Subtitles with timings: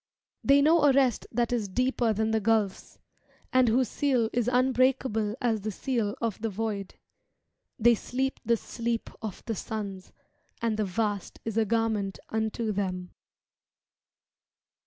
[0.43, 2.97] They know a rest that is deeper than the gulfs,
[3.53, 6.95] And whose seal is unbreakable as the seal of the void;
[7.77, 10.11] They sleep the sleep of the suns.
[10.59, 13.11] And the vast is a garment unto them.